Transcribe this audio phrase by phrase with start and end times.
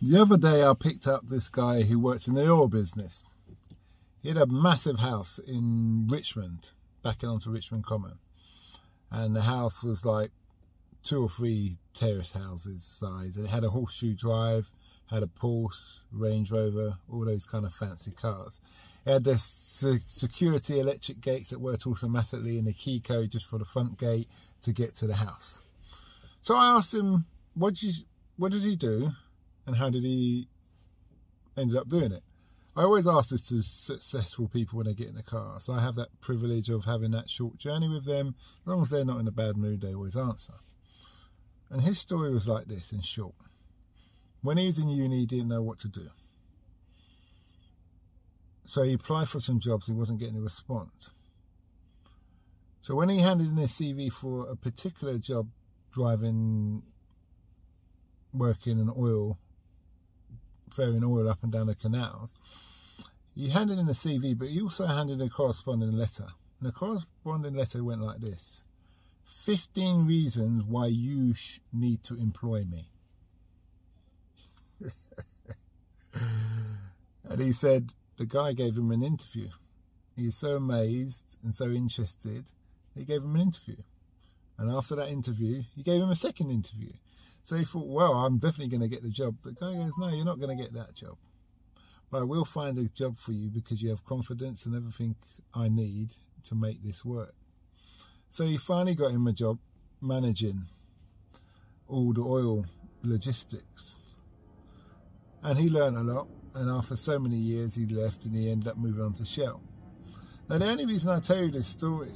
[0.00, 3.24] The other day, I picked up this guy who works in the oil business.
[4.22, 6.70] He had a massive house in Richmond,
[7.02, 8.20] backing onto Richmond Common.
[9.10, 10.30] And the house was like
[11.02, 13.36] two or three terrace houses size.
[13.36, 14.70] And it had a horseshoe drive,
[15.10, 18.60] had a Porsche, Range Rover, all those kind of fancy cars.
[19.04, 23.58] It had the security electric gates that worked automatically and a key code just for
[23.58, 24.28] the front gate
[24.62, 25.60] to get to the house.
[26.40, 28.04] So I asked him, what did, you,
[28.36, 29.10] what did he do
[29.68, 30.48] and how did he
[31.56, 32.22] ended up doing it?
[32.74, 35.60] I always ask this to successful people when they get in the car.
[35.60, 38.34] So I have that privilege of having that short journey with them.
[38.62, 40.54] As long as they're not in a bad mood, they always answer.
[41.70, 43.34] And his story was like this in short.
[44.40, 46.08] When he was in uni, he didn't know what to do.
[48.64, 51.10] So he applied for some jobs, he wasn't getting a response.
[52.80, 55.48] So when he handed in his CV for a particular job,
[55.92, 56.84] driving,
[58.32, 59.38] working in oil,
[60.74, 62.34] ferrying oil up and down the canals,
[63.34, 66.26] he handed in a CV, but he also handed a corresponding letter.
[66.60, 68.64] And the corresponding letter went like this
[69.24, 71.34] 15 reasons why you
[71.72, 72.90] need to employ me.
[77.28, 79.48] and he said, the guy gave him an interview.
[80.16, 82.50] He was so amazed and so interested,
[82.94, 83.76] he gave him an interview.
[84.58, 86.92] And after that interview, he gave him a second interview.
[87.44, 89.36] So he thought, well, I'm definitely going to get the job.
[89.42, 91.16] The guy goes, no, you're not going to get that job.
[92.10, 95.16] But I will find a job for you because you have confidence and everything
[95.54, 96.10] I need
[96.44, 97.34] to make this work.
[98.30, 99.58] So he finally got him a job
[100.00, 100.66] managing
[101.86, 102.66] all the oil
[103.02, 104.00] logistics.
[105.42, 108.68] And he learned a lot and after so many years he left and he ended
[108.68, 109.62] up moving on to Shell.
[110.48, 112.12] Now the only reason I tell you this story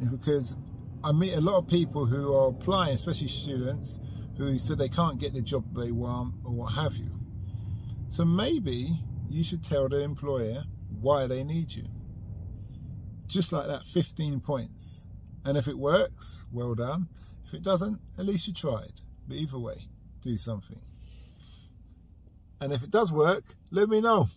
[0.00, 0.54] is because
[1.02, 3.98] I meet a lot of people who are applying, especially students,
[4.36, 7.10] who said they can't get the job they want or what have you.
[8.08, 8.90] So maybe
[9.28, 10.64] you should tell the employer
[11.00, 11.84] why they need you.
[13.26, 15.06] Just like that, 15 points.
[15.44, 17.08] And if it works, well done.
[17.46, 19.00] If it doesn't, at least you tried.
[19.28, 19.88] But either way,
[20.20, 20.80] do something.
[22.60, 24.28] And if it does work, let me know.